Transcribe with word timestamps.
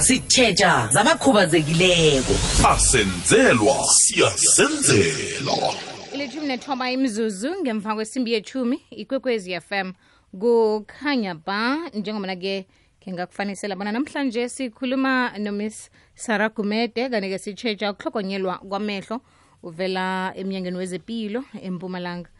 sithetha 0.00 0.88
zabakhubazekileko. 0.92 2.34
Asenzelwa 2.68 3.74
siyasenzelwa. 3.84 5.74
Ilithumi 6.14 6.46
nethoba 6.46 6.90
imzuzu 6.90 7.50
ngemva 7.62 7.94
kwesimbi 7.94 8.32
yethumi 8.32 8.80
ikwekwezi 8.90 9.60
fm 9.60 9.92
kukhanya 10.40 11.34
ba 11.34 11.78
njengobana-ke 11.94 12.66
khe 13.00 13.12
ngakufanisela 13.12 13.76
bona 13.76 13.92
namhlanje 13.92 14.48
sikhuluma 14.48 15.38
nomiss 15.38 15.90
sara 16.14 16.48
gumede 16.48 17.08
kanti-ke 17.08 17.38
sitshetsha 17.38 17.90
ukuhlogonyelwa 17.92 18.58
kwamehlo 18.58 19.20
uvela 19.62 20.32
emnyangeni 20.36 20.76
wezempilo 20.76 21.44
empumalanga. 21.62 22.30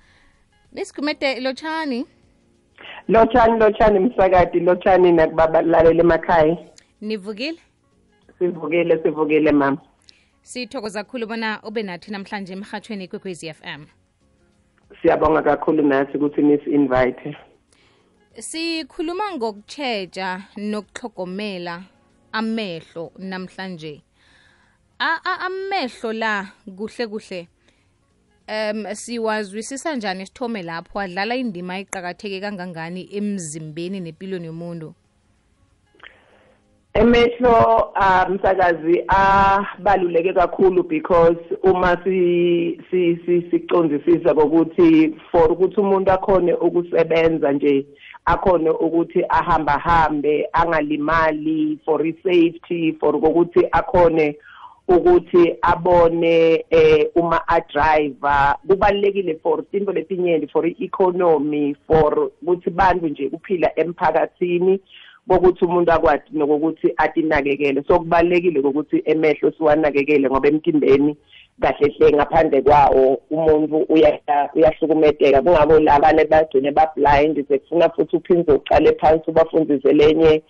Miss 0.72 0.94
gumede 0.94 1.40
lotshani 1.40 2.06
lotshani 3.08 3.58
lotshani 3.58 3.98
msakati 3.98 4.60
lotshani 4.60 5.12
nakubalaleli 5.12 6.00
emakhaya 6.00 6.56
nivukile 7.04 7.60
sivukile 8.38 9.02
sivukile 9.02 9.52
mama 9.52 9.78
sithokoza 10.42 11.04
kakhulu 11.04 11.26
bona 11.26 11.62
ube 11.62 11.82
nathi 11.82 12.10
namhlanje 12.12 12.52
emhathweni 12.52 13.04
ikwekwezi 13.04 13.52
fm 13.54 13.82
siyabonga 15.02 15.42
kakhulu 15.42 15.82
nathi 15.82 16.16
ukuthi 16.16 16.42
nisi-invite 16.42 17.36
sikhuluma 18.38 19.32
ngokutshetsha 19.36 20.42
nokuhlogomela 20.56 21.82
amehlo 22.34 23.12
namhlanje. 23.18 24.02
Amehlo 24.98 26.12
la 26.12 26.52
kuhle 26.76 27.06
kuhle. 27.06 27.48
Um 28.48 28.94
siwazwisisa 28.94 29.96
njani 29.96 30.26
sithome 30.26 30.62
lapho? 30.62 31.00
Adlala 31.00 31.36
indima 31.36 31.78
eqakatheke 31.78 32.40
kangangani 32.40 33.08
emzimbeni 33.16 34.00
nempilweni 34.00 34.46
yomuntu? 34.46 34.94
Emehlo 36.94 37.90
ah, 37.94 38.28
msakazi 38.28 39.04
abaluleke 39.08 40.32
kakhulu 40.32 40.82
because 40.82 41.36
uma 41.62 41.96
si 42.04 42.80
si 42.90 43.16
si- 43.26 43.50
sicondzisisa 43.50 44.34
kokuthi 44.34 45.14
for 45.32 45.52
ukuthi 45.52 45.80
umuntu 45.80 46.12
akhone 46.12 46.54
ukusebenza 46.54 47.52
nje 47.52 47.86
akhone 48.24 48.70
ukuthi 48.70 49.24
ahamba 49.28 49.72
hambe 49.72 50.48
angalimali 50.52 51.78
for 51.84 52.06
i-safety 52.06 52.92
for 53.00 53.16
ukuthi 53.16 53.66
akhone 53.72 54.36
ukuthi 54.88 55.56
abone 55.62 56.64
eh 56.70 57.10
uma 57.14 57.48
adriver. 57.48 58.56
Kubalekile 58.68 59.40
for 59.42 59.64
into 59.72 59.92
letinyenti 59.92 60.50
for 60.52 60.66
i-economy 60.66 61.76
for 61.86 62.30
ukuthi 62.42 62.70
bantu 62.70 63.08
nje 63.08 63.28
kuphila 63.28 63.70
emphakathini. 63.78 64.80
Bokuthi 65.26 65.64
umuntu 65.64 65.92
akwazi 65.92 66.24
nokuthi 66.32 66.94
atinakekele. 66.96 67.84
So 67.88 67.98
kubalekile 67.98 68.60
ukuthi 68.60 69.02
emehlo 69.04 69.52
siwanakekele 69.52 70.28
ngoba 70.30 70.48
emtimbeni 70.48 71.16
kahle 71.60 71.88
hle 71.98 72.12
ngaphandle 72.12 72.62
kwawo 72.62 73.20
umuntu 73.30 73.76
uya- 73.88 74.50
uyahlukumedeka 74.54 75.42
kungako 75.42 75.80
labane 75.80 76.24
bagcine 76.24 76.70
ba-blind 76.72 77.48
sekufuna 77.48 77.88
futhi 77.88 78.16
uphinde 78.16 78.52
uqale 78.52 78.92
phansi 79.00 79.30
ubafundise 79.30 79.92
lenye 79.92 80.42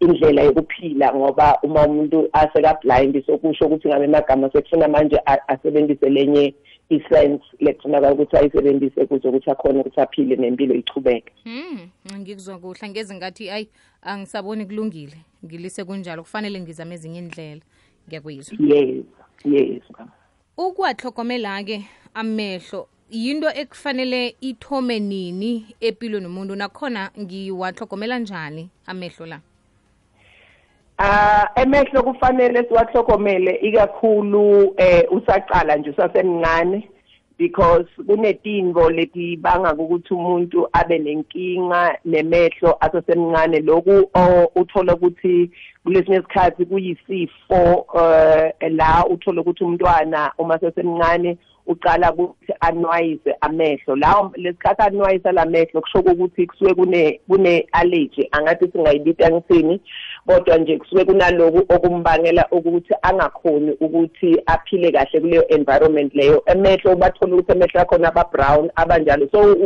indlela 0.00 0.42
yokuphila 0.42 1.14
ngoba 1.14 1.58
uma 1.62 1.86
umuntu 1.86 2.28
aseka-blind 2.32 3.26
sokusho 3.26 3.66
ukuthi 3.66 3.88
ngabe 3.88 4.04
emagama 4.04 4.50
sekufuna 4.52 4.88
manje 4.88 5.18
asebenzise 5.46 6.08
lenye 6.08 6.54
i-sense 6.90 7.44
lekufunakala 7.60 8.12
ukuthi 8.12 8.36
ayisebenzise 8.36 9.06
kuze 9.06 9.28
ukuthi 9.28 9.50
akhone 9.50 9.80
ukuthi 9.80 10.00
aphile 10.00 10.36
nempilo 10.36 10.74
ichubeke. 10.74 11.32
Hmm, 11.44 11.90
ngikuzwa 12.20 12.58
kuhle. 12.58 12.88
Ngeze 12.88 13.14
ngathi 13.14 13.50
ayi 13.50 13.68
angisaboni 14.02 14.66
kulungile. 14.66 15.16
Ngilise 15.44 15.84
kunjalo. 15.84 16.22
Kufanele 16.22 16.60
ngizame 16.60 16.94
ezinye 16.94 17.18
indlela 17.18 17.60
ngiyakuyizwa 18.08 18.56
yes 18.60 19.04
yes 19.44 19.82
mama. 19.98 20.12
ukuwahlogomela-ke 20.56 21.84
amehlo 22.14 22.88
yinto 23.10 23.48
ekufanele 23.54 24.36
ithome 24.40 24.98
nini 25.00 25.66
empilweni 25.80 26.26
nomuntu 26.26 26.56
nakhona 26.56 27.10
ngiwahlogomela 27.20 28.18
njani 28.18 28.70
amehlo 28.86 29.26
la 29.26 29.40
Ah 31.00 31.48
emehlo 31.54 32.02
kufanele 32.02 32.64
siwahlogomele 32.68 33.54
ikakhulu 33.54 34.74
eh 34.76 35.04
usaqala 35.10 35.76
nje 35.76 35.90
usasemncane 35.90 36.88
because 37.38 37.86
kunetinto 38.06 38.90
letibanga 38.90 39.74
ukuthi 39.74 40.14
umuntu 40.14 40.68
abe 40.72 40.98
nenkinga 40.98 41.98
nemehlo 42.04 42.76
asesemncane 42.80 43.60
loku 43.60 44.10
o- 44.14 44.50
uthola 44.56 44.94
ukuthi 44.94 45.50
kulesinye 45.84 46.16
isikhathi 46.18 46.64
kuyisifo 46.66 47.86
eh 48.60 48.72
la 48.72 49.04
uthola 49.10 49.40
ukuthi 49.40 49.64
umntwana 49.64 50.32
uma 50.38 50.58
sesemncane 50.58 51.38
uqala 51.68 52.12
ukuthi 52.12 52.52
anwayise 52.60 53.36
amehlo. 53.40 53.96
La 53.96 54.30
lesikhathi 54.36 54.82
anwayisa 54.82 55.32
lamehlo 55.32 55.80
kusho 55.80 55.98
ukuthi 55.98 56.46
kusuke 56.46 56.74
kune 56.74 57.20
kune 57.28 57.68
allergy. 57.72 58.28
Angathi 58.32 58.70
singayibita 58.72 59.30
ngisini 59.30 59.80
kodwa 60.26 60.58
nje 60.58 60.78
kusuke 60.78 61.04
kunaloku 61.04 61.74
okumbangela 61.74 62.46
ukuthi 62.50 62.94
angakhoni 63.02 63.72
ukuthi 63.80 64.42
aphile 64.46 64.92
kahle 64.92 65.20
kuleyo 65.20 65.48
environment 65.48 66.14
leyo. 66.14 66.42
Emehlo 66.46 66.96
bathola 66.96 67.34
ukuthi 67.36 67.52
emehlo 67.52 67.80
akhona 67.80 68.08
aba 68.08 68.24
brown 68.32 68.70
abanjalo 68.76 69.28
so 69.32 69.56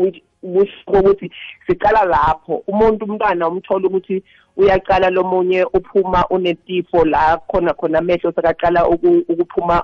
kusho 0.43 0.91
ukuthi 1.01 1.31
siqala 1.67 2.05
lapho. 2.05 2.63
Umuntu 2.67 3.05
umntwana 3.05 3.49
umthola 3.49 3.87
ukuthi 3.89 4.23
uyaqala 4.57 5.11
lomunye 5.11 5.65
uphuma 5.65 6.27
unetifo 6.31 7.05
la 7.05 7.39
khona 7.49 7.75
khona 7.75 7.99
amehlo 7.99 8.33
sekaqala 8.33 8.89
uku- 8.89 9.25
ukuphuma 9.29 9.83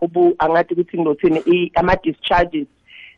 ubu 0.00 0.34
angathi 0.38 0.74
ukuthi 0.74 0.98
ngizothini 0.98 1.40
i- 1.46 1.70
ama-discharges 1.74 2.66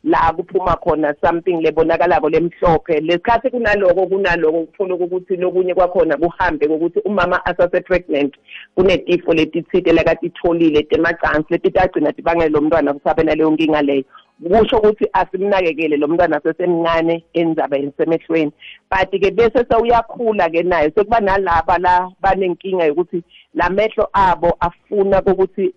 la 0.05 0.33
kuphuma 0.33 0.77
khona 0.77 1.15
something 1.21 1.61
lebonakalako 1.61 2.29
lemhlophe 2.31 3.01
lesikhathi 3.01 3.51
kunaloko 3.51 4.07
kunaloko 4.07 4.63
kuthola 4.67 4.95
ukuthi 4.95 5.37
lokunye 5.37 5.75
kwakhona 5.75 6.17
kuhambe 6.17 6.69
kokuthi 6.69 7.01
umama 7.05 7.45
asase-pregnant 7.45 8.35
kunetifo 8.75 9.35
letithite 9.35 9.93
lekatitholile 9.93 10.83
temacansi 10.83 11.47
letitagcina 11.51 12.13
tibangele 12.13 12.49
lo 12.49 12.61
mntwana 12.61 12.91
ukuthi 12.91 13.09
abe 13.09 13.23
naleyo 13.23 13.51
nkinga 13.51 13.83
leyo. 13.83 14.05
Kusho 14.49 14.79
ukuthi 14.79 15.09
asimnakekele 15.13 15.97
lo 15.97 16.09
mntwana 16.09 16.37
asesemncane 16.37 17.25
endzabeni 17.33 17.93
semehlweni 17.97 18.53
but-ke 18.91 19.31
bese 19.31 19.65
sewuyakhula-ke 19.69 20.63
naye 20.63 20.91
sekuba 20.91 21.21
nalaba 21.21 21.79
la 21.79 22.11
banenkinga 22.21 22.85
yokuthi 22.85 23.23
la 23.55 23.71
mehlo 23.71 24.09
abo 24.13 24.57
afuna 24.61 25.23
kokuthi 25.23 25.75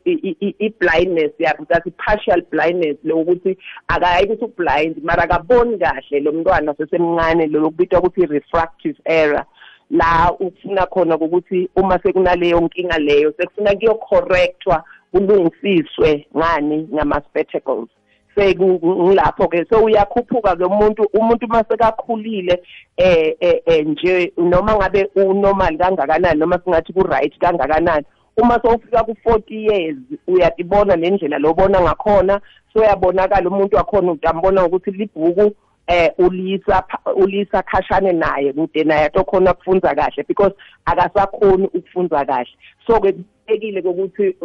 i-blindness 0.59 1.31
yabo 1.39 1.65
that 1.65 1.83
partial 1.97 2.41
blindness 2.51 2.97
lokuthi 3.03 3.57
akayi 3.87 4.25
ukuthi 4.25 4.45
u-blind 4.45 5.03
mara 5.03 5.23
akaboni 5.23 5.77
kahle 5.77 6.19
lo 6.19 6.31
mntwana 6.31 6.71
osesemncane 6.71 7.47
lo 7.47 7.59
lokubitwa 7.59 7.99
ukuthi 7.99 8.21
i-refractive 8.21 8.97
error. 9.05 9.45
La 9.91 10.31
ufuna 10.39 10.85
khona 10.85 11.17
ukuthi 11.17 11.69
uma 11.75 11.99
sekunaleyo 11.99 12.61
nkinga 12.61 12.97
leyo 12.97 13.33
sekufuna 13.37 13.75
kuyocorrectwa 13.75 14.83
kulungisiswe 15.11 16.27
ngani 16.37 16.87
ngama-spectacles. 16.93 17.89
Sekungilapho 18.35 19.47
ke. 19.47 19.65
So 19.69 19.83
uyakhuphuka 19.83 20.55
ke 20.55 20.63
umuntu 20.65 21.03
umuntu 21.13 21.47
masekakhulile 21.47 22.63
eh 22.97 23.35
eh 23.39 23.61
eh, 23.65 23.85
nje 23.85 24.33
noma 24.37 24.75
ngabe 24.75 25.09
unormal 25.15 25.77
kangakanani 25.77 26.39
noma 26.39 26.59
singathi 26.63 26.93
ku 26.93 27.03
right 27.03 27.33
kangakanani. 27.39 28.05
Uma 28.37 28.59
sowufika 28.61 29.03
ku 29.03 29.15
40 29.25 29.53
years 29.53 29.97
uyatibona 30.27 30.95
nendlela 30.95 31.39
lobona 31.39 31.81
ngakhona. 31.81 32.41
So 32.73 32.79
uyabonakala 32.79 33.49
umuntu 33.49 33.75
wakhona 33.75 34.11
utambona 34.11 34.65
ukuthi 34.65 34.91
libhuku 34.91 35.55
eh 35.87 36.11
ulisa 36.17 36.81
pha- 36.81 37.13
ulisa 37.13 37.61
khashane 37.63 38.11
naye 38.11 38.53
kude 38.53 38.83
naye 38.83 39.05
atokhona 39.05 39.51
ukufunza 39.51 39.95
kahle 39.95 40.23
because 40.27 40.53
akasakhoni 40.85 41.67
ukufunza 41.73 42.25
kahle. 42.25 42.47
So 42.87 42.99
ke 42.99 43.13
kubalulekile 43.47 43.81
ukuthi 43.81 44.35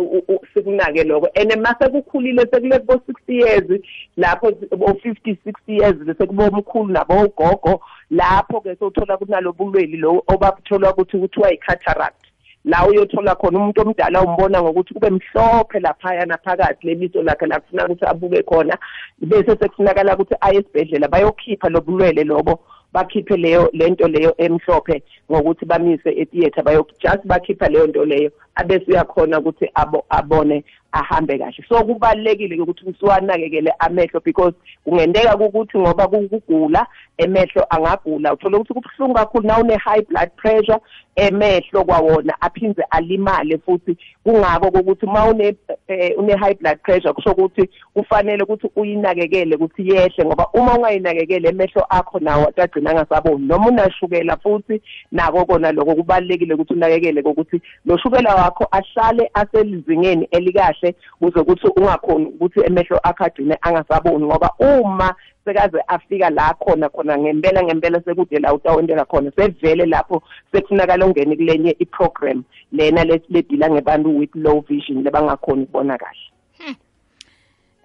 sikunake 0.54 1.04
lokho. 1.04 1.28
And 1.34 1.56
mase 1.62 1.88
kukhulile 1.90 2.46
sekule 2.50 2.78
bo 2.78 2.94
60 2.94 3.32
years 3.32 3.82
lapho 4.16 4.52
bo 4.76 4.86
50 4.86 5.36
60 5.46 5.52
years 5.66 5.96
bese 5.96 6.26
kuba 6.26 6.44
omkhulu 6.48 6.92
nabo 6.92 7.22
ugogo 7.24 7.80
lapho 8.10 8.60
ke 8.60 8.76
sothola 8.76 9.16
kunalobulweli 9.16 9.96
lo 9.96 10.22
obathola 10.26 10.92
ukuthi 10.92 11.18
kuthiwa 11.18 11.52
i-cataract. 11.52 12.24
La 12.64 12.86
uyothola 12.86 13.34
khona 13.34 13.58
umuntu 13.58 13.80
omdala 13.80 14.22
umbona 14.22 14.62
ngokuthi 14.62 14.94
kube 14.94 15.10
mhlophe 15.10 15.80
laphaya 15.80 16.26
naphakathi 16.26 16.86
leliso 16.86 17.22
lakhe 17.22 17.46
la 17.46 17.60
kufuna 17.60 17.84
ukuthi 17.84 18.04
abuke 18.04 18.42
khona. 18.42 18.78
Bese 19.18 19.56
sekufunakala 19.56 20.14
ukuthi 20.14 20.34
aye 20.40 20.58
esibhedlela 20.58 21.08
bayokhipha 21.08 21.68
lobulwele 21.68 22.24
lobo. 22.24 22.60
Bakhiphe 22.92 23.36
leyo 23.36 23.70
lento 23.72 24.08
leyo 24.08 24.34
emhlophe 24.38 25.02
ngokuthi 25.30 25.64
bamise 25.66 26.10
etheater 26.10 26.64
bayo 26.64 26.86
just 27.00 27.26
bakhipha 27.26 27.68
leyo 27.68 27.86
nto 27.86 28.04
leyo 28.04 28.30
abese 28.54 28.84
uyakhona 28.88 29.38
ukuthi 29.38 29.70
abo 29.74 30.04
abone 30.08 30.64
ahambe 30.92 31.38
kahle. 31.38 31.64
So 31.68 31.84
kubalekile 31.84 32.60
ukuthi 32.60 32.84
usiwanakekele 32.86 33.72
amehlo 33.78 34.20
because 34.24 34.54
kungendeka 34.84 35.36
ukuthi 35.36 35.78
ngoba 35.78 36.08
kugula 36.08 36.86
emehlo 37.18 37.66
angagula. 37.70 38.32
Uthola 38.32 38.58
ukuthi 38.58 38.74
kubuhlungu 38.74 39.14
kakhulu 39.14 39.46
na 39.46 39.58
une 39.58 39.76
high 39.76 40.02
blood 40.02 40.30
pressure 40.36 40.78
emehlo 41.16 41.84
kwawona 41.84 42.40
aphindze 42.40 42.82
alimale 42.90 43.58
futhi. 43.58 43.96
Kungako 44.24 44.68
ukuthi 44.68 45.06
uma 45.06 45.26
une 45.26 45.56
eh, 45.88 46.14
une 46.18 46.36
high 46.36 46.54
blood 46.54 46.78
pressure 46.82 47.12
kusho 47.12 47.30
ukuthi 47.30 47.70
kufanele 47.94 48.42
ukuthi 48.42 48.70
uyinakekele 48.76 49.56
ukuthi 49.56 49.88
yehle 49.88 50.24
ngoba 50.24 50.48
uma 50.52 50.78
ungayinakekele 50.78 51.48
emehlo 51.48 51.86
akho 51.88 52.18
nawo 52.18 52.52
agcina 52.56 52.90
angasaboni. 52.90 53.46
Noma 53.46 53.66
unashukela 53.66 54.36
futhi 54.36 54.82
nako 55.12 55.44
kona 55.44 55.72
lokho 55.72 55.94
kubalekile 55.94 56.54
ukuthi 56.54 56.74
unakekele 56.74 57.20
ukuthi 57.20 57.62
lo 57.84 57.98
shukela 57.98 58.34
wakho 58.34 58.68
ahlale 58.70 59.30
aselizingeni 59.34 60.28
elikahle 60.30 60.77
kuze 61.18 61.40
ukuthi 61.40 61.66
ungakhoni 61.76 62.26
ukuthi 62.26 62.60
emehlo 62.60 62.98
akho 63.02 63.24
agcine 63.24 63.58
angasaboni 63.62 64.26
ngoba 64.26 64.50
uma 64.58 65.14
sekaze 65.44 65.80
afika 65.86 66.30
la 66.30 66.54
khona 66.54 66.88
khona 66.88 67.18
ngempela 67.18 67.62
ngempela 67.62 68.00
sekude 68.04 68.38
la 68.38 68.54
utawentela 68.54 69.04
khona 69.04 69.32
sevele 69.36 69.86
lapho 69.86 70.22
sekufunakala 70.52 71.06
ungene 71.06 71.36
kulenye 71.36 71.76
iprogram 71.78 72.42
lena 72.72 73.04
ledila 73.04 73.70
ngebantu 73.70 74.18
with 74.18 74.34
low 74.34 74.60
vision 74.60 75.02
lebangakhoni 75.02 75.62
ukubona 75.62 75.98
kahle. 75.98 76.76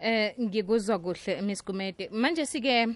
Eh 0.02 0.34
ngikuzwa 0.42 1.00
kuhle 1.00 1.42
Miss 1.42 1.66
Gumede. 1.66 2.10
Manje 2.12 2.46
sike 2.46 2.88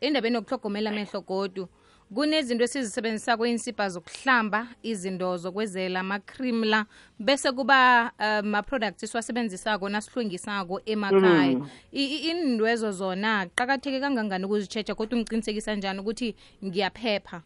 endabeni 0.00 0.36
yokuhlogomela 0.36 0.90
amehlo 0.90 1.20
godu 1.20 1.68
kunezinto 2.14 2.64
esizisebenzisa 2.64 3.36
kweyinsipha 3.36 3.88
zokuhlamba 3.88 4.66
izinto 4.82 5.36
zokwezela 5.36 6.00
ama-cream 6.00 6.64
la 6.64 6.86
bese 7.18 7.52
kuba 7.52 8.10
ama-products 8.18 9.02
esiwasebenzisako 9.02 9.88
nasihlwengisako 9.88 10.80
emakhaya. 10.86 11.60
Indwezo 11.92 12.92
zona 12.92 13.46
qakatheke 13.54 14.00
kangangani 14.00 14.44
ukuzitsheja 14.44 14.94
kodwa 14.94 15.18
ungiqinisekisa 15.18 15.74
njani 15.74 16.00
ukuthi 16.00 16.34
ngiyaphepha? 16.64 17.42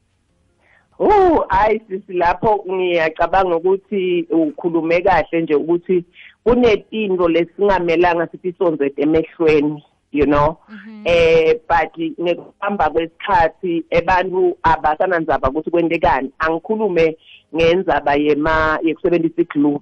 Oh 0.99 1.45
hayi 1.49 1.81
sisi 1.89 2.13
lapho 2.13 2.65
ngiyacabanga 2.71 3.57
ukuthi 3.57 4.27
ukhulume 4.31 5.01
kahle 5.01 5.43
nje 5.43 5.55
ukuthi 5.55 6.05
kunetinto 6.45 7.29
lesingamelanga 7.29 8.27
sithi 8.27 8.55
sonzete 8.59 9.03
emehlweni. 9.03 9.85
You 10.13 10.27
know? 10.27 10.59
Eh 11.05 11.55
but 11.69 11.97
ngekuhamba 12.21 12.91
kwesikhathi 12.91 13.85
abantu 13.99 14.57
abasanandzaba 14.63 15.49
ukuthi 15.49 15.71
kwentekani 15.71 16.31
angikhulume 16.39 17.17
ngendzaba 17.55 18.15
yema 18.15 18.79
yekusebenzisa 18.83 19.43
iglue 19.43 19.81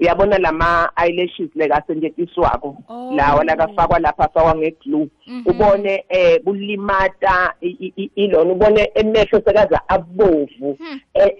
uyabona 0.00 0.38
lama 0.38 0.90
eyelashes 0.96 1.48
lekasentshentiswako 1.54 2.76
lawa 3.16 3.44
lakafakwa 3.44 3.98
lapha 3.98 4.24
afakwa 4.24 4.56
ngeglue 4.56 5.08
ubone 5.46 6.04
eh 6.08 6.40
kulimata 6.44 7.54
ilona 8.14 8.52
ubone 8.52 8.90
emehlo 8.94 9.40
sekaza 9.44 9.88
abovu. 9.88 10.78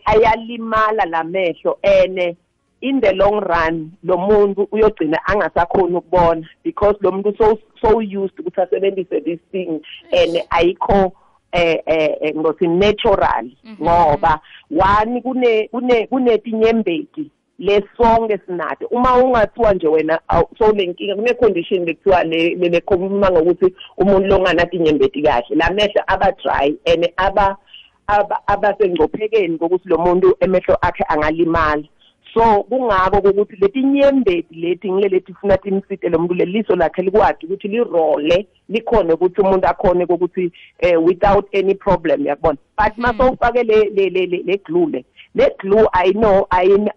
Ayalimala 0.05 1.05
lamehlo 1.05 1.79
ene. 1.83 2.37
In 2.81 3.01
the 3.01 3.13
long 3.13 3.41
run 3.41 3.93
lo 4.03 4.17
muntu 4.17 4.69
uyogcina 4.73 5.19
angasakhoni 5.27 5.97
ukubona 5.97 6.47
because 6.65 6.97
lo 7.01 7.13
muntu 7.13 7.35
so 7.39 7.59
so 7.81 8.01
used 8.01 8.39
ukuthi 8.41 8.61
asebenzise 8.61 9.21
this 9.21 9.41
thing 9.53 9.81
and 10.13 10.43
ayikho 10.51 11.13
eh 11.53 11.83
eh 11.87 12.35
ngothi 12.37 12.69
natural 12.69 13.51
ngoba 13.83 14.41
one 14.71 15.21
kune 15.21 15.69
kune 15.69 16.07
kunetinyembeti 16.07 17.31
lesonke 17.59 18.39
sinade 18.47 18.87
uma 18.91 19.17
ungathiwa 19.17 19.75
nje 19.75 19.89
wena 19.89 20.21
so 20.59 20.73
lenkinga 20.73 21.17
kune 21.17 21.35
condition 21.35 21.85
lekuthiwa 21.85 22.25
lekhuluma 22.25 23.31
ngokuthi 23.31 23.75
umuntu 23.99 24.29
longanathi 24.29 24.77
inyembeti 24.77 25.23
kahle 25.23 25.57
lamehlo 25.57 26.03
aba 26.07 26.33
dry 26.33 26.77
and 26.87 27.13
aba 27.17 27.57
abasengcophekeni 28.47 29.59
kokuthi 29.59 29.89
lo 29.89 29.99
muntu 29.99 30.37
emehlo 30.41 30.79
akhe 30.81 31.05
angalimala 31.09 31.85
so 32.35 32.63
kungako 32.63 33.31
ukuthi 33.31 33.57
leti 33.57 33.83
nyembeti 33.83 34.55
leti 34.55 35.35
funa 35.41 35.57
timsite 35.57 36.09
lo 36.09 36.19
muntu 36.19 36.35
leliso 36.35 36.77
lakhe 36.77 37.03
likwazi 37.03 37.47
ukuthi 37.47 37.69
lirole 37.69 38.47
likhona 38.69 39.15
ukuthi 39.15 39.41
umuntu 39.41 39.67
akhone 39.67 40.05
ukuthi 40.05 40.53
eh, 40.79 41.05
without 41.05 41.55
any 41.55 41.75
problem 41.75 42.27
yakubona 42.27 42.59
but 42.79 42.99
mase 42.99 43.23
ufake 43.23 43.63
le 43.63 44.57
glue 44.57 44.87
le 44.87 45.05
le 45.35 45.51
glue 45.59 45.89
i 45.93 46.13
know 46.13 46.47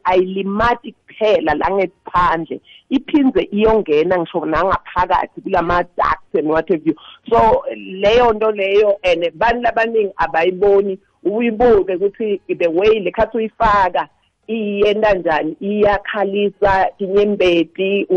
ayilimati 0.03 0.91
kuphela 0.91 1.53
la 1.53 1.71
ngephandle 1.71 2.61
iphindze 2.89 3.41
iyongena 3.51 4.17
ngisho 4.17 4.45
nangaphakathi 4.45 5.41
kulama 5.41 5.83
ducts 5.83 6.35
and 6.35 6.47
what 6.47 6.69
have 6.69 6.81
you. 6.85 6.95
So 7.29 7.63
leyo 7.75 8.33
nto 8.33 8.51
leyo 8.51 8.97
and 9.03 9.31
bantu 9.35 9.61
labaningi 9.61 10.13
abayiboni 10.17 10.99
uyibuke 11.23 11.95
ukuthi 11.95 12.41
the 12.57 12.67
way 12.67 12.99
lekhathi 12.99 13.37
uyifaka 13.37 14.07
iyenda 14.47 15.13
njani 15.13 15.55
iyakhalisa 15.59 16.87
tinyembeti 16.97 18.07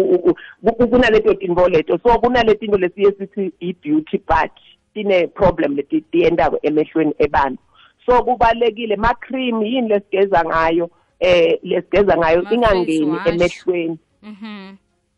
kunaleto 0.91 1.35
tinto 1.35 1.69
leto. 1.69 1.99
So 2.03 2.19
kunaletinto 2.19 2.79
lesiye 2.79 3.13
sithi 3.19 3.53
i-beauty 3.61 4.19
but 4.19 4.51
tine-problem 4.95 5.77
leti 5.77 6.01
tiyendako 6.01 6.59
emehlweni 6.63 7.15
ebantu 7.19 7.63
so 8.07 8.23
kubalekile 8.25 8.97
ma-cream 8.97 9.63
yini 9.63 9.89
lesigeza 9.89 10.45
ngayo 10.45 10.91
eh 11.21 11.59
lesigeza 11.63 12.17
ngayo 12.17 12.43
ingangeni 12.51 13.17
emehlweni. 13.27 13.99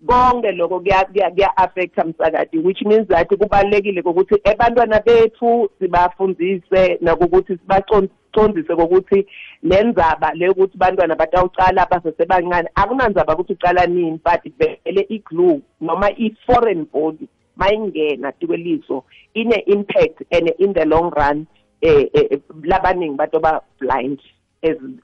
Konke 0.06 0.52
lokho 0.52 0.80
kuya-affecta 0.80 2.04
msakati 2.04 2.58
which 2.58 2.82
means 2.82 3.08
that 3.08 3.28
kubalulekile 3.28 4.02
kokuthi 4.02 4.40
ebantwana 4.44 5.00
bethu 5.00 5.70
sibafundise 5.78 6.98
nakokuthi 7.00 7.56
sibacondzise 7.56 8.76
kokuthi 8.76 9.26
lenzaba 9.62 10.34
le 10.34 10.48
ukuthi 10.48 10.78
bantwana 10.78 11.14
batawucala 11.14 11.86
basesebancane 11.86 12.68
akunandzaba 12.74 13.34
ukuthi 13.34 13.52
ucala 13.52 13.86
nini 13.86 14.20
but 14.24 14.52
vele 14.58 15.06
i-glue 15.08 15.60
noma 15.80 16.10
i-foreign 16.10 16.86
body 16.92 17.28
mayingena 17.56 18.32
tikweliso 18.32 19.04
ine-impact 19.34 20.22
and 20.30 20.52
in 20.58 20.72
the 20.72 20.84
long 20.84 21.10
run 21.10 21.46
eh, 21.80 22.08
eh 22.14 22.38
labaningi 22.62 23.16
bantu 23.16 23.40
ba 23.40 23.60
blind 23.80 24.20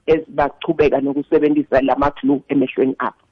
ezibachubeka 0.07 1.01
nokusebenzisa 1.01 1.81
lama-glue 1.81 2.41
emehlweni 2.47 2.95
abo. 2.99 3.24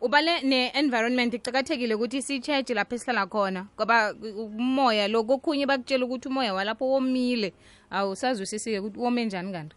Ubale 0.00 0.40
ne-environment 0.42 1.34
icakathekile 1.34 1.94
ukuthi 1.94 2.22
si-cheje 2.22 2.74
lapho 2.74 2.94
esihlala 2.94 3.26
khona 3.26 3.66
ngoba 3.76 4.14
umoya 4.58 5.08
lo 5.08 5.24
kokhunye 5.24 5.66
bakutshela 5.66 6.04
ukuthi 6.04 6.28
umoya 6.28 6.54
walapho 6.54 6.84
womile. 6.88 7.52
Awusazwisisike 7.90 8.78
ukuthi 8.78 8.98
wome 8.98 9.24
njani 9.24 9.52
kanti? 9.52 9.76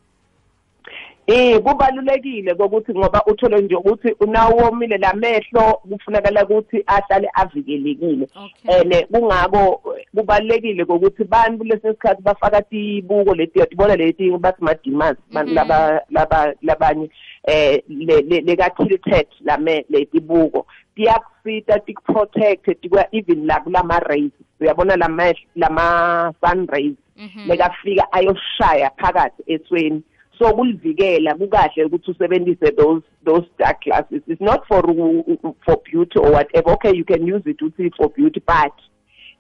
Eh 1.28 1.60
kubalulekile 1.60 2.54
ukuthi 2.54 2.92
ngoba 2.92 3.26
uthole 3.26 3.62
nje 3.62 3.76
ukuthi 3.76 4.16
unawomile 4.20 4.98
lamehlo 4.98 5.82
kufunakala 5.90 6.44
ukuthi 6.44 6.84
ahlale 6.88 7.30
avikelekile. 7.34 8.28
Ene 8.68 9.08
kungako 9.12 9.84
kubalulekile 10.16 10.84
ukuthi 10.84 11.24
bantu 11.24 11.64
lesesikhathi 11.64 12.22
bafaka 12.22 12.62
tibuko 12.62 13.36
leti 13.36 13.60
yatibona 13.60 13.96
leti 13.96 14.32
bathi 14.32 14.64
madimas 14.64 15.16
bantu 15.34 15.54
laba 15.54 16.02
laba 16.10 16.54
labanye. 16.62 17.10
Eh 17.48 17.82
leka 17.88 18.70
tilted 18.70 19.28
lame 19.42 19.86
letibuko 19.90 20.66
tiyakusita 20.96 21.80
tikuprotect 21.80 22.82
tikwa 22.82 23.06
even 23.12 23.46
la 23.46 23.60
kulama 23.60 24.00
rays 24.00 24.32
uyabona 24.60 24.96
lama 24.96 25.34
lama 25.56 26.34
sun 26.42 26.68
rays 26.68 26.96
lekafika 27.48 28.12
ayoshaya 28.12 28.92
phakathi 28.98 29.44
esweni. 29.48 30.04
So 30.40 30.54
kulivikela 30.54 31.36
kukahle 31.36 31.86
ukuthi 31.86 32.12
usebenzise 32.12 32.72
those 32.72 33.04
those 33.26 33.48
dark 33.60 33.84
glasses. 33.84 34.22
It's 34.28 34.42
not 34.42 34.68
for 34.68 34.82
for 35.66 35.78
beauty 35.92 36.20
or 36.20 36.32
whatever. 36.32 36.72
Okay 36.72 36.96
you 36.96 37.06
can 37.06 37.28
use 37.28 37.44
it 37.46 37.62
uthi 37.62 37.92
for 37.98 38.10
beauty 38.10 38.42
but 38.48 38.74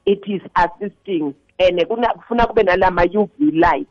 it 0.05 0.22
is 0.27 0.41
assisting. 0.55 1.33
And 1.60 1.79
kufuna 1.79 2.45
kube 2.45 2.63
nalama 2.63 3.05
UV 3.05 3.29
light. 3.53 3.88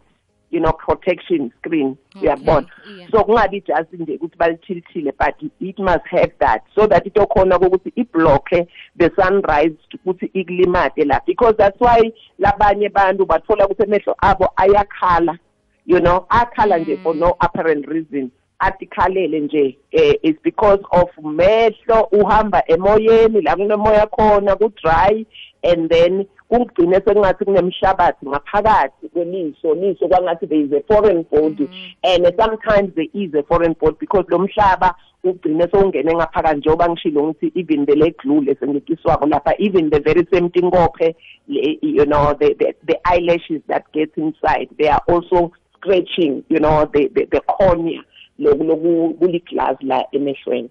You 0.53 0.61
know 0.61 0.73
protection 0.73 1.51
screen 1.59 1.97
uyabona. 2.23 2.67
So 3.11 3.25
kungabi 3.25 3.61
just 3.67 3.93
nje 3.93 4.17
ukuthi 4.17 4.37
balithilithile 4.39 5.13
but 5.19 5.35
it 5.61 5.79
must 5.79 6.07
have 6.11 6.33
that 6.39 6.63
so 6.75 6.87
that 6.87 7.07
itokhona 7.07 7.59
ukuthi 7.59 7.93
iblocke 7.97 8.69
the 8.99 9.11
sunrise 9.17 9.77
ukuthi 9.95 10.31
ikulimate 10.35 11.05
la. 11.05 11.21
Because 11.27 11.55
that's 11.59 11.81
why 11.81 12.13
labanye 12.39 12.89
bantu 12.89 13.27
bathola 13.27 13.67
ukuthi 13.67 13.83
emehlo 13.83 14.15
abo 14.19 14.49
ayakhala 14.57 15.39
you 15.87 16.01
know 16.01 16.27
akhala 16.29 16.79
nje 16.79 17.03
for 17.03 17.15
no 17.15 17.37
apparent 17.41 17.87
reason. 17.89 18.31
Atikhalele 18.59 19.41
nje 19.41 19.79
eh, 19.93 20.15
is 20.23 20.37
because 20.43 20.81
of 20.93 21.09
mehlo 21.23 22.09
uhamba 22.13 22.63
emoyeni 22.67 23.41
la 23.41 23.57
kunemoya 23.57 24.07
khona 24.07 24.57
ku 24.57 24.73
dry 24.83 25.27
and 25.65 25.91
then 25.91 26.27
kugcine 26.53 27.01
sekungathi 27.01 27.45
kunemhlabathi 27.45 28.27
ngaphakathi 28.29 29.09
kweliso 29.09 29.75
liso 29.75 30.09
kwangathi 30.09 30.47
there 30.47 30.61
is 30.61 30.73
a 30.73 30.83
foreign 30.95 31.25
body 31.33 31.69
and 32.03 32.27
sometimes 32.37 32.95
there 32.95 33.09
is 33.15 33.35
a 33.35 33.43
foreign 33.43 33.75
body 33.81 33.97
because 34.01 34.27
lo 34.29 34.39
mhlaba 34.39 34.95
ugcine 35.25 35.69
sowungene 35.69 36.15
ngaphakathi 36.15 36.59
njengoba 36.59 36.89
ngishilo 36.89 37.23
ngithi 37.23 37.53
even 37.55 37.87
the 37.87 37.95
leg 37.95 38.17
glue 38.17 38.41
lesengekiswako 38.41 39.27
lapha 39.27 39.55
even 39.59 39.91
the 39.91 40.01
very 40.01 40.27
same 40.33 40.49
tinkophe 40.49 41.17
you 41.49 42.05
know 42.05 42.35
the, 42.35 42.55
the 42.55 42.75
the 42.87 43.01
eyelashes 43.05 43.63
that 43.69 43.85
get 43.93 44.11
inside 44.17 44.69
they 44.79 44.91
are 44.91 45.03
also 45.09 45.53
scratching 45.77 46.43
you 46.49 46.59
know 46.59 46.87
the 46.93 47.09
the, 47.15 47.25
the 47.25 47.41
cornea 47.41 48.05
loku 48.39 48.65
loku 48.65 49.15
kuliglass 49.15 49.77
la 49.83 50.05
emehlweni 50.13 50.71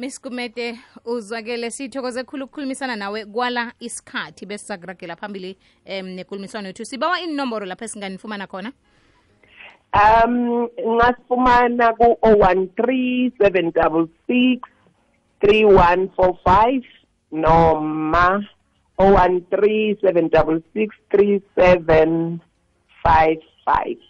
Miss 0.00 0.16
Kumete 0.20 0.78
uzwakele 1.04 1.70
sithokoze 1.70 2.24
khulu 2.24 2.44
ukukhulumisana 2.44 2.96
nawe 2.96 3.24
kwala 3.24 3.72
isikhathi 3.80 4.46
bese 4.46 4.78
phambili 5.16 5.56
um 5.84 6.06
nekhulumiswano 6.16 6.68
yethu. 6.68 6.84
Sibawa 6.84 7.20
inomboro 7.20 7.66
lapho 7.66 7.84
esinganifumana 7.84 8.46
khona? 8.46 8.72
Um 9.92 10.68
ngasifumana 10.96 11.92
ku-013 11.92 13.30
766 13.38 14.60
3145 15.42 16.82
noma 17.32 18.44
013766 18.98 20.90
3755 21.12 24.09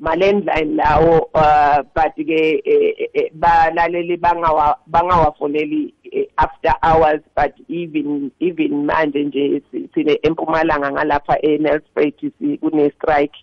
malendline 0.00 0.74
lawo 0.76 1.28
uh 1.34 1.82
but 1.94 2.14
ke 2.16 2.62
eh, 2.64 3.08
eh, 3.14 3.30
balaleli 3.34 4.16
bangawa 4.16 4.76
bangawafoneli 4.86 5.94
eh, 6.12 6.26
after 6.36 6.74
hours 6.82 7.20
but 7.36 7.52
even 7.68 8.30
even 8.40 8.84
manje 8.84 9.24
nje 9.24 9.62
si- 9.70 9.88
sine 9.94 10.18
empumalanga 10.22 10.92
ngalapha 10.92 11.38
eNelspruit 11.42 12.20
kune 12.60 12.90
strike 12.90 13.34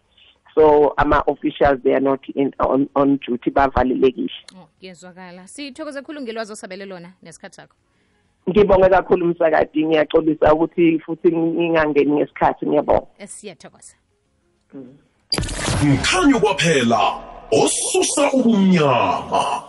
so 0.55 0.93
ama 0.98 1.24
officials 1.27 1.79
they 1.84 1.93
are 1.93 2.01
not 2.03 2.20
in 2.36 2.51
on, 2.60 2.89
on 2.96 3.17
duty 3.27 3.50
bavalelekile. 3.51 4.29
Oh 4.55 4.67
kuyezwakala 4.79 5.48
sithokoze 5.48 6.01
khulu 6.01 6.22
ngelwazi 6.22 6.53
osabele 6.53 6.86
lona 6.86 7.13
nesikhathi 7.24 7.55
sakho. 7.55 7.75
Ngibonge 8.50 8.89
kakhulu 8.89 9.25
umsakadi 9.25 9.86
ngiyaxolisa 9.86 10.53
ukuthi 10.53 11.00
futhi 11.00 11.31
ngingangeni 11.31 12.12
ngesikhathi 12.12 12.65
ngiyabonga. 12.65 13.08
Siyathokoza 13.27 13.96
mkhanyo 15.83 16.39
kwaphela 16.39 17.13
osusa 17.51 18.31
ubumnyama. 18.33 19.63